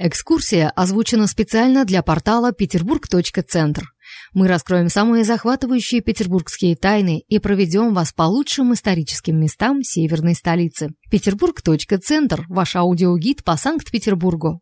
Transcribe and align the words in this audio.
Экскурсия 0.00 0.70
озвучена 0.70 1.26
специально 1.26 1.84
для 1.84 2.04
портала 2.04 2.52
peterburg.центр. 2.52 3.82
Мы 4.32 4.46
раскроем 4.46 4.88
самые 4.88 5.24
захватывающие 5.24 6.02
петербургские 6.02 6.76
тайны 6.76 7.24
и 7.26 7.40
проведем 7.40 7.92
вас 7.92 8.12
по 8.12 8.22
лучшим 8.22 8.72
историческим 8.74 9.40
местам 9.40 9.82
северной 9.82 10.36
столицы. 10.36 10.90
Петербург.центр– 11.10 12.44
ваш 12.48 12.76
аудиогид 12.76 13.42
по 13.42 13.56
Санкт-Петербургу. 13.56 14.60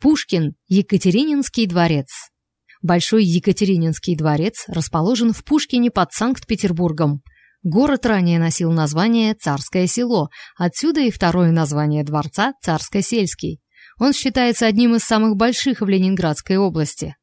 Пушкин. 0.00 0.54
Екатерининский 0.68 1.66
дворец. 1.66 2.08
Большой 2.80 3.24
Екатерининский 3.26 4.16
дворец 4.16 4.64
расположен 4.68 5.34
в 5.34 5.44
Пушкине 5.44 5.90
под 5.90 6.12
Санкт-Петербургом. 6.12 7.20
Город 7.62 8.06
ранее 8.06 8.38
носил 8.38 8.72
название 8.72 9.34
Царское 9.34 9.86
село, 9.86 10.30
отсюда 10.56 11.02
и 11.02 11.10
второе 11.10 11.52
название 11.52 12.04
дворца 12.04 12.54
Царско-сельский. 12.64 13.58
Он 13.98 14.12
считается 14.12 14.66
одним 14.66 14.94
из 14.94 15.02
самых 15.02 15.36
больших 15.36 15.80
в 15.80 15.88
Ленинградской 15.88 16.56
области. 16.56 17.16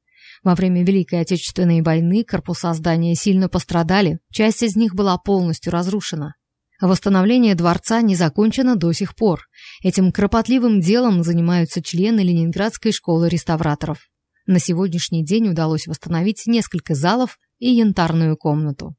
Во 0.43 0.55
время 0.55 0.83
Великой 0.83 1.21
Отечественной 1.21 1.81
войны 1.81 2.23
корпуса 2.23 2.73
здания 2.73 3.15
сильно 3.15 3.49
пострадали, 3.49 4.19
часть 4.31 4.63
из 4.63 4.75
них 4.75 4.95
была 4.95 5.17
полностью 5.17 5.71
разрушена. 5.71 6.35
Восстановление 6.79 7.55
дворца 7.55 8.01
не 8.01 8.15
закончено 8.15 8.77
до 8.77 8.93
сих 8.93 9.15
пор. 9.15 9.41
Этим 9.83 10.13
кропотливым 10.13 10.79
делом 10.79 11.23
занимаются 11.23 11.81
члены 11.81 12.21
Ленинградской 12.21 12.93
школы 12.93 13.27
реставраторов. 13.27 14.07
На 14.45 14.59
сегодняшний 14.59 15.25
день 15.25 15.49
удалось 15.49 15.87
восстановить 15.87 16.43
несколько 16.47 16.95
залов 16.95 17.37
и 17.57 17.69
янтарную 17.69 18.37
комнату. 18.37 18.95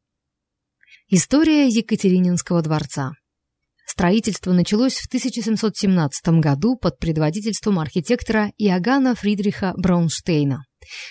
История 1.08 1.66
Екатерининского 1.68 2.60
дворца 2.62 3.14
Строительство 3.92 4.52
началось 4.52 4.94
в 4.94 5.08
1717 5.08 6.40
году 6.40 6.76
под 6.76 7.00
предводительством 7.00 7.80
архитектора 7.80 8.52
Иоганна 8.56 9.16
Фридриха 9.16 9.74
Браунштейна. 9.76 10.62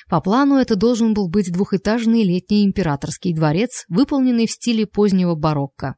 По 0.09 0.21
плану 0.21 0.55
это 0.55 0.77
должен 0.77 1.13
был 1.13 1.27
быть 1.27 1.51
двухэтажный 1.51 2.23
летний 2.23 2.65
императорский 2.65 3.33
дворец, 3.33 3.83
выполненный 3.89 4.47
в 4.47 4.51
стиле 4.51 4.87
позднего 4.87 5.35
барокко. 5.35 5.95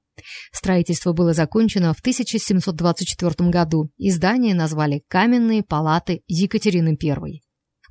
Строительство 0.51 1.13
было 1.13 1.33
закончено 1.33 1.93
в 1.93 1.99
1724 1.99 3.51
году, 3.51 3.91
и 3.97 4.09
здание 4.09 4.55
назвали 4.55 5.03
«Каменные 5.07 5.61
палаты 5.61 6.23
Екатерины 6.25 6.97
I». 6.99 7.41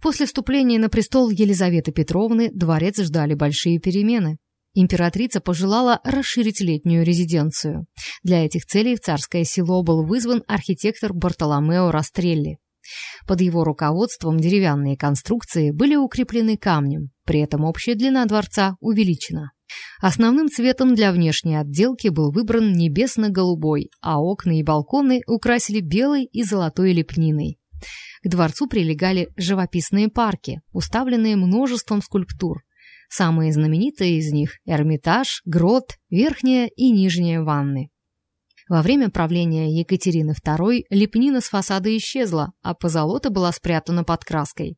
После 0.03 0.27
вступления 0.27 0.81
на 0.81 0.89
престол 0.89 1.31
Елизаветы 1.31 1.93
Петровны 1.93 2.51
дворец 2.53 3.01
ждали 3.01 3.35
большие 3.35 3.79
перемены. 3.79 4.39
Императрица 4.75 5.41
пожелала 5.41 6.01
расширить 6.05 6.61
летнюю 6.61 7.05
резиденцию. 7.05 7.87
Для 8.23 8.45
этих 8.45 8.67
целей 8.67 8.97
в 8.97 9.01
царское 9.01 9.45
село 9.45 9.83
был 9.83 10.05
вызван 10.05 10.45
архитектор 10.47 11.13
Бартоломео 11.13 11.91
Растрелли. 11.91 12.59
Под 13.27 13.41
его 13.41 13.65
руководством 13.65 14.39
деревянные 14.39 14.97
конструкции 14.97 15.71
были 15.71 15.97
укреплены 15.97 16.57
камнем, 16.57 17.11
при 17.25 17.41
этом 17.41 17.65
общая 17.65 17.95
длина 17.95 18.25
дворца 18.27 18.77
увеличена. 18.81 19.53
Основным 20.01 20.49
цветом 20.49 20.95
для 20.95 21.13
внешней 21.13 21.57
отделки 21.57 22.09
был 22.09 22.33
выбран 22.33 22.73
небесно-голубой, 22.73 23.91
а 24.01 24.21
окна 24.21 24.59
и 24.59 24.63
балконы 24.63 25.21
украсили 25.27 25.81
белой 25.81 26.25
и 26.25 26.43
золотой 26.43 26.93
лепниной. 26.93 27.59
К 28.23 28.29
дворцу 28.29 28.67
прилегали 28.67 29.29
живописные 29.37 30.09
парки, 30.09 30.61
уставленные 30.73 31.37
множеством 31.37 32.03
скульптур, 32.03 32.63
Самые 33.13 33.53
знаменитые 33.53 34.19
из 34.19 34.33
них– 34.33 34.53
Эрмитаж, 34.67 35.43
Грот, 35.45 35.97
Верхняя 36.11 36.71
и 36.77 36.93
Нижняя 36.93 37.43
ванны. 37.43 37.91
Во 38.69 38.83
время 38.83 39.11
правления 39.11 39.77
Екатерины 39.77 40.33
II 40.33 40.85
лепнина 40.91 41.41
с 41.41 41.49
фасада 41.49 41.95
исчезла, 41.97 42.53
а 42.63 42.73
позолота 42.73 43.31
была 43.31 43.51
спрятана 43.51 44.05
под 44.05 44.25
краской. 44.25 44.77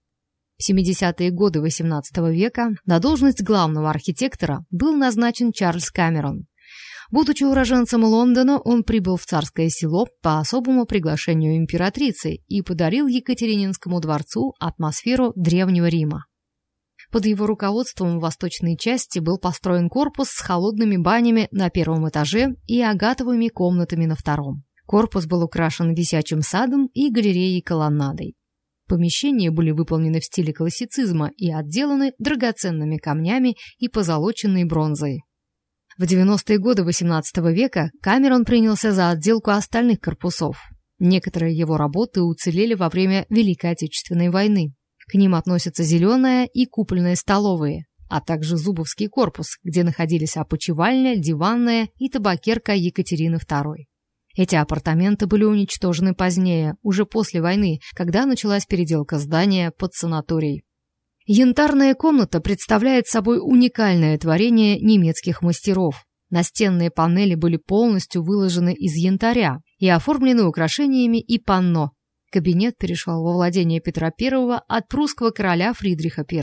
В 0.56 0.70
70-е 0.70 1.30
годы 1.30 1.58
XVIII 1.58 2.32
века 2.32 2.70
на 2.86 3.00
должность 3.00 3.42
главного 3.42 3.90
архитектора 3.90 4.64
был 4.70 4.96
назначен 4.96 5.52
Чарльз 5.52 5.90
Камерон. 5.90 6.46
Будучи 7.10 7.44
уроженцем 7.44 8.02
Лондона, 8.02 8.58
он 8.58 8.82
прибыл 8.82 9.18
в 9.18 9.26
царское 9.26 9.68
село 9.68 10.06
по 10.22 10.38
особому 10.38 10.86
приглашению 10.86 11.58
императрицы 11.58 12.36
и 12.48 12.62
подарил 12.62 13.08
Екатерининскому 13.08 14.00
дворцу 14.00 14.54
атмосферу 14.58 15.34
Древнего 15.36 15.88
Рима. 15.88 16.24
Под 17.12 17.26
его 17.26 17.46
руководством 17.46 18.18
в 18.18 18.22
восточной 18.22 18.74
части 18.78 19.18
был 19.18 19.38
построен 19.38 19.90
корпус 19.90 20.30
с 20.30 20.40
холодными 20.40 20.96
банями 20.96 21.46
на 21.52 21.68
первом 21.68 22.08
этаже 22.08 22.56
и 22.66 22.80
агатовыми 22.80 23.48
комнатами 23.48 24.06
на 24.06 24.16
втором. 24.16 24.64
Корпус 24.86 25.26
был 25.26 25.42
украшен 25.42 25.92
висячим 25.92 26.40
садом 26.40 26.86
и 26.94 27.10
галереей-колоннадой. 27.10 28.34
Помещения 28.88 29.50
были 29.50 29.72
выполнены 29.72 30.20
в 30.20 30.24
стиле 30.24 30.54
классицизма 30.54 31.30
и 31.36 31.52
отделаны 31.52 32.12
драгоценными 32.18 32.96
камнями 32.96 33.56
и 33.76 33.88
позолоченной 33.88 34.64
бронзой. 34.64 35.20
В 35.98 36.04
90-е 36.04 36.58
годы 36.58 36.82
XVIII 36.82 37.52
века 37.52 37.90
Камерон 38.00 38.46
принялся 38.46 38.92
за 38.92 39.10
отделку 39.10 39.50
остальных 39.50 40.00
корпусов. 40.00 40.56
Некоторые 40.98 41.54
его 41.54 41.76
работы 41.76 42.22
уцелели 42.22 42.72
во 42.72 42.88
время 42.88 43.26
Великой 43.28 43.72
Отечественной 43.72 44.30
войны. 44.30 44.72
К 45.12 45.14
ним 45.14 45.34
относятся 45.34 45.84
зеленая 45.84 46.46
и 46.46 46.64
купольные 46.64 47.16
столовые, 47.16 47.84
а 48.08 48.22
также 48.22 48.56
Зубовский 48.56 49.08
корпус, 49.08 49.58
где 49.62 49.84
находились 49.84 50.38
опочивальня, 50.38 51.16
диванная 51.16 51.90
и 51.98 52.08
табакерка 52.08 52.72
Екатерины 52.72 53.36
II. 53.36 53.74
Эти 54.38 54.54
апартаменты 54.54 55.26
были 55.26 55.44
уничтожены 55.44 56.14
позднее, 56.14 56.76
уже 56.80 57.04
после 57.04 57.42
войны, 57.42 57.80
когда 57.94 58.24
началась 58.24 58.64
переделка 58.64 59.18
здания 59.18 59.70
под 59.70 59.92
санаторий. 59.92 60.62
Янтарная 61.26 61.94
комната 61.94 62.40
представляет 62.40 63.06
собой 63.06 63.38
уникальное 63.38 64.16
творение 64.16 64.80
немецких 64.80 65.42
мастеров. 65.42 66.06
Настенные 66.30 66.90
панели 66.90 67.34
были 67.34 67.58
полностью 67.58 68.22
выложены 68.22 68.72
из 68.72 68.94
янтаря 68.94 69.58
и 69.76 69.90
оформлены 69.90 70.44
украшениями 70.44 71.20
и 71.20 71.38
панно, 71.38 71.90
Кабинет 72.32 72.78
перешел 72.78 73.22
во 73.22 73.34
владение 73.34 73.80
Петра 73.82 74.10
I 74.18 74.60
от 74.66 74.88
прусского 74.88 75.32
короля 75.32 75.74
Фридриха 75.74 76.24
I. 76.26 76.42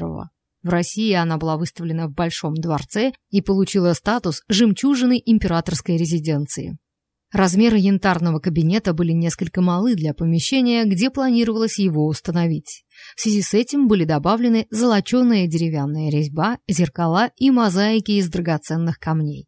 В 0.61 0.69
России 0.69 1.11
она 1.13 1.38
была 1.38 1.57
выставлена 1.57 2.07
в 2.07 2.13
Большом 2.13 2.53
дворце 2.53 3.11
и 3.31 3.41
получила 3.41 3.94
статус 3.94 4.44
жемчужины 4.47 5.19
императорской 5.25 5.97
резиденции. 5.97 6.77
Размеры 7.31 7.77
янтарного 7.77 8.39
кабинета 8.39 8.94
были 8.94 9.13
несколько 9.13 9.61
малы 9.61 9.95
для 9.95 10.13
помещения, 10.13 10.85
где 10.85 11.09
планировалось 11.09 11.79
его 11.79 12.06
установить. 12.06 12.83
В 13.16 13.21
связи 13.21 13.41
с 13.41 13.56
этим 13.56 13.88
были 13.88 14.03
добавлены 14.03 14.67
золоченая 14.69 15.47
деревянная 15.47 16.11
резьба, 16.11 16.59
зеркала 16.67 17.31
и 17.35 17.50
мозаики 17.50 18.11
из 18.11 18.29
драгоценных 18.29 19.00
камней. 19.00 19.47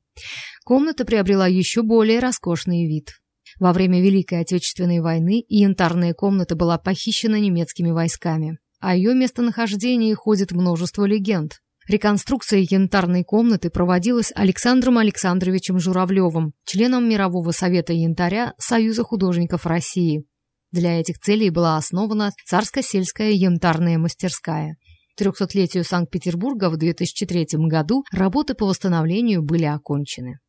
Комната 0.64 1.06
приобрела 1.06 1.46
еще 1.46 1.84
более 1.84 2.20
роскошный 2.20 2.88
вид. 2.88 3.21
Во 3.62 3.74
время 3.74 4.02
Великой 4.02 4.40
Отечественной 4.40 5.02
войны 5.02 5.46
янтарная 5.48 6.16
комната 6.16 6.56
была 6.56 6.80
похищена 6.80 7.40
немецкими 7.40 7.92
войсками. 7.92 8.58
О 8.80 8.96
ее 8.96 9.14
местонахождении 9.14 10.16
ходит 10.16 10.52
множество 10.52 11.06
легенд. 11.06 11.60
Реконструкция 11.88 12.66
янтарной 12.68 13.24
комнаты 13.24 13.70
проводилась 13.70 14.32
Александром 14.34 14.98
Александровичем 14.98 15.78
Журавлевым, 15.78 16.54
членом 16.66 17.08
Мирового 17.08 17.52
совета 17.52 17.94
янтаря 17.94 18.56
Союза 18.58 19.04
художников 19.04 19.68
России. 19.68 20.26
Для 20.72 21.00
этих 21.00 21.20
целей 21.20 21.52
была 21.52 21.78
основана 21.78 22.32
Царско-сельская 22.50 23.30
янтарная 23.30 24.00
мастерская. 24.00 24.78
К 25.16 25.22
300-летию 25.22 25.84
Санкт-Петербурга 25.84 26.72
в 26.72 26.78
2003 26.78 27.46
году 27.68 28.06
работы 28.12 28.56
по 28.56 28.66
восстановлению 28.66 29.44
были 29.44 29.66
окончены. 29.66 30.40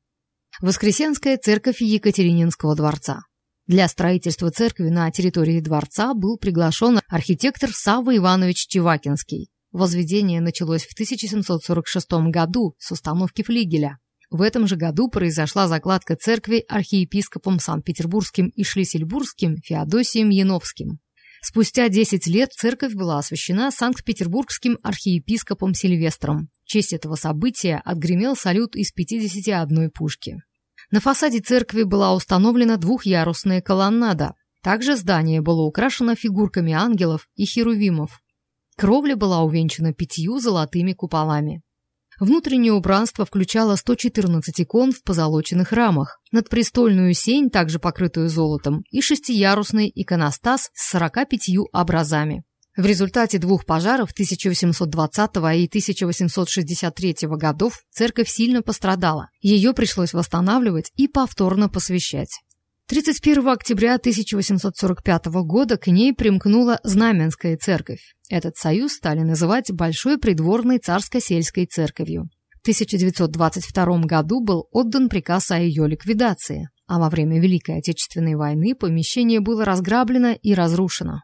Воскресенская 0.60 1.38
церковь 1.38 1.80
Екатерининского 1.80 2.76
дворца. 2.76 3.22
Для 3.66 3.88
строительства 3.88 4.50
церкви 4.50 4.90
на 4.90 5.10
территории 5.10 5.60
дворца 5.60 6.14
был 6.14 6.36
приглашен 6.36 7.00
архитектор 7.08 7.70
Савва 7.72 8.16
Иванович 8.16 8.66
Чевакинский. 8.68 9.48
Возведение 9.72 10.40
началось 10.40 10.84
в 10.84 10.92
1746 10.92 12.06
году 12.28 12.74
с 12.78 12.92
установки 12.92 13.42
флигеля. 13.42 13.98
В 14.30 14.42
этом 14.42 14.66
же 14.66 14.76
году 14.76 15.08
произошла 15.08 15.68
закладка 15.68 16.16
церкви 16.16 16.64
архиепископом 16.68 17.58
Санкт-Петербургским 17.58 18.48
и 18.48 18.62
Шлиссельбургским 18.62 19.56
Феодосием 19.56 20.28
Яновским. 20.28 20.98
Спустя 21.42 21.88
10 21.88 22.26
лет 22.28 22.52
церковь 22.52 22.94
была 22.94 23.18
освящена 23.18 23.70
Санкт-Петербургским 23.70 24.78
архиепископом 24.82 25.74
Сильвестром 25.74 26.50
честь 26.72 26.94
этого 26.94 27.16
события 27.16 27.82
отгремел 27.84 28.34
салют 28.34 28.76
из 28.76 28.92
51 28.92 29.90
пушки. 29.90 30.38
На 30.90 31.00
фасаде 31.00 31.40
церкви 31.40 31.82
была 31.82 32.14
установлена 32.14 32.78
двухъярусная 32.78 33.60
колоннада. 33.60 34.32
Также 34.62 34.96
здание 34.96 35.42
было 35.42 35.62
украшено 35.62 36.14
фигурками 36.14 36.72
ангелов 36.72 37.28
и 37.34 37.44
херувимов. 37.44 38.22
Кровля 38.78 39.16
была 39.16 39.42
увенчана 39.42 39.92
пятью 39.92 40.38
золотыми 40.38 40.94
куполами. 40.94 41.62
Внутреннее 42.18 42.72
убранство 42.72 43.26
включало 43.26 43.76
114 43.76 44.62
икон 44.62 44.92
в 44.92 45.02
позолоченных 45.02 45.72
рамах, 45.72 46.20
надпрестольную 46.30 47.12
сень, 47.12 47.50
также 47.50 47.80
покрытую 47.80 48.30
золотом, 48.30 48.82
и 48.90 49.02
шестиярусный 49.02 49.92
иконостас 49.94 50.70
с 50.72 50.90
45 50.90 51.68
образами. 51.72 52.44
В 52.74 52.86
результате 52.86 53.38
двух 53.38 53.66
пожаров 53.66 54.12
1820 54.12 55.36
и 55.36 55.66
1863 55.66 57.16
годов 57.22 57.82
церковь 57.90 58.30
сильно 58.30 58.62
пострадала. 58.62 59.28
Ее 59.42 59.74
пришлось 59.74 60.14
восстанавливать 60.14 60.90
и 60.96 61.06
повторно 61.06 61.68
посвящать. 61.68 62.30
31 62.88 63.46
октября 63.48 63.96
1845 63.96 65.26
года 65.44 65.76
к 65.76 65.88
ней 65.88 66.14
примкнула 66.14 66.80
Знаменская 66.82 67.58
церковь. 67.58 68.14
Этот 68.30 68.56
союз 68.56 68.92
стали 68.92 69.20
называть 69.20 69.70
Большой 69.70 70.16
придворной 70.16 70.78
царско-сельской 70.78 71.66
церковью. 71.66 72.30
В 72.56 72.62
1922 72.62 73.98
году 74.04 74.42
был 74.42 74.68
отдан 74.70 75.10
приказ 75.10 75.50
о 75.50 75.58
ее 75.58 75.86
ликвидации, 75.86 76.70
а 76.86 76.98
во 76.98 77.10
время 77.10 77.38
Великой 77.38 77.78
Отечественной 77.78 78.34
войны 78.34 78.74
помещение 78.74 79.40
было 79.40 79.66
разграблено 79.66 80.32
и 80.32 80.54
разрушено. 80.54 81.20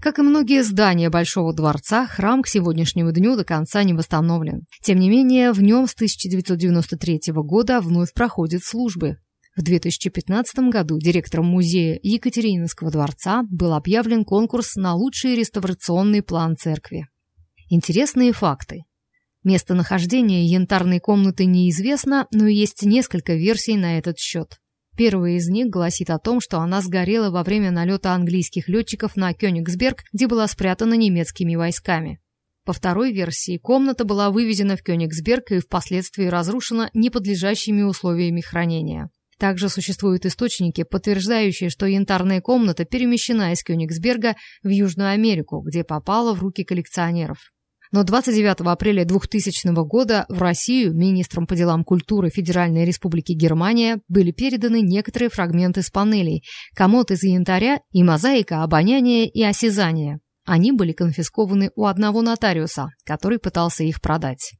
Как 0.00 0.18
и 0.18 0.22
многие 0.22 0.62
здания 0.62 1.08
Большого 1.08 1.54
дворца, 1.54 2.06
храм 2.06 2.42
к 2.42 2.48
сегодняшнему 2.48 3.12
дню 3.12 3.36
до 3.36 3.44
конца 3.44 3.82
не 3.82 3.94
восстановлен. 3.94 4.62
Тем 4.82 4.98
не 4.98 5.08
менее, 5.08 5.52
в 5.52 5.62
нем 5.62 5.86
с 5.86 5.94
1993 5.94 7.20
года 7.34 7.80
вновь 7.80 8.12
проходят 8.12 8.62
службы. 8.62 9.16
В 9.56 9.62
2015 9.62 10.70
году 10.70 10.98
директором 10.98 11.46
музея 11.46 11.98
Екатерининского 12.02 12.90
дворца 12.90 13.42
был 13.50 13.72
объявлен 13.72 14.24
конкурс 14.24 14.76
на 14.76 14.94
лучший 14.94 15.34
реставрационный 15.34 16.22
план 16.22 16.56
церкви. 16.56 17.08
Интересные 17.70 18.32
факты. 18.32 18.84
Местонахождение 19.44 20.44
янтарной 20.44 21.00
комнаты 21.00 21.46
неизвестно, 21.46 22.26
но 22.32 22.46
есть 22.46 22.82
несколько 22.82 23.34
версий 23.34 23.76
на 23.76 23.98
этот 23.98 24.18
счет. 24.18 24.58
Первая 24.96 25.34
из 25.34 25.48
них 25.48 25.68
гласит 25.68 26.08
о 26.08 26.18
том, 26.18 26.40
что 26.40 26.60
она 26.60 26.80
сгорела 26.80 27.30
во 27.30 27.42
время 27.42 27.70
налета 27.70 28.12
английских 28.12 28.68
летчиков 28.68 29.14
на 29.14 29.34
Кёнигсберг, 29.34 30.04
где 30.12 30.26
была 30.26 30.46
спрятана 30.46 30.94
немецкими 30.94 31.54
войсками. 31.54 32.18
По 32.64 32.72
второй 32.72 33.12
версии, 33.12 33.58
комната 33.58 34.04
была 34.04 34.30
вывезена 34.30 34.76
в 34.76 34.82
Кёнигсберг 34.82 35.52
и 35.52 35.60
впоследствии 35.60 36.26
разрушена 36.26 36.90
неподлежащими 36.94 37.82
условиями 37.82 38.40
хранения. 38.40 39.10
Также 39.38 39.68
существуют 39.68 40.24
источники, 40.24 40.82
подтверждающие, 40.82 41.68
что 41.68 41.86
янтарная 41.86 42.40
комната 42.40 42.86
перемещена 42.86 43.52
из 43.52 43.62
Кёнигсберга 43.62 44.34
в 44.62 44.68
Южную 44.68 45.10
Америку, 45.10 45.60
где 45.60 45.84
попала 45.84 46.34
в 46.34 46.40
руки 46.40 46.64
коллекционеров. 46.64 47.52
Но 47.92 48.04
29 48.04 48.60
апреля 48.66 49.04
2000 49.04 49.72
года 49.86 50.26
в 50.28 50.40
Россию 50.40 50.94
министром 50.94 51.46
по 51.46 51.54
делам 51.54 51.84
культуры 51.84 52.30
Федеральной 52.30 52.84
Республики 52.84 53.32
Германия 53.32 54.00
были 54.08 54.32
переданы 54.32 54.80
некоторые 54.80 55.30
фрагменты 55.30 55.82
с 55.82 55.90
панелей, 55.90 56.42
комод 56.74 57.10
из 57.10 57.22
янтаря 57.22 57.80
и 57.92 58.02
мозаика 58.02 58.62
обоняния 58.62 59.26
и 59.26 59.42
осязания. 59.42 60.20
Они 60.44 60.70
были 60.70 60.92
конфискованы 60.92 61.72
у 61.74 61.86
одного 61.86 62.22
нотариуса, 62.22 62.90
который 63.04 63.38
пытался 63.38 63.82
их 63.82 64.00
продать. 64.00 64.54